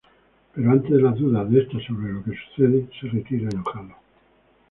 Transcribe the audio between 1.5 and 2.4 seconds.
de esta sobre lo que le